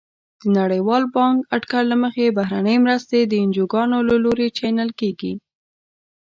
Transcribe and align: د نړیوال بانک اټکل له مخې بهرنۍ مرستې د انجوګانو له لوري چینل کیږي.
د 0.41 0.43
نړیوال 0.57 1.03
بانک 1.15 1.37
اټکل 1.55 1.83
له 1.91 1.97
مخې 2.03 2.35
بهرنۍ 2.37 2.77
مرستې 2.85 3.19
د 3.25 3.33
انجوګانو 3.43 3.97
له 4.09 4.15
لوري 4.23 4.47
چینل 4.59 4.89
کیږي. 4.99 5.33